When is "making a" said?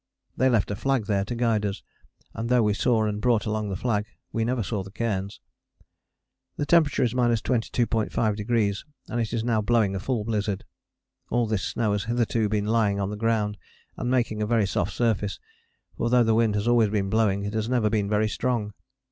14.09-14.47